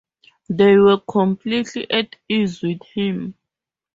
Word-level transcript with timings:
They 0.49 0.77
were 0.77 0.99
completely 0.99 1.87
at 1.91 2.15
ease 2.27 2.63
with 2.63 2.81
him. 2.95 3.35